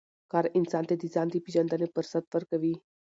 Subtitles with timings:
[0.31, 2.75] کار انسان ته د ځان د پېژندنې فرصت ورکوي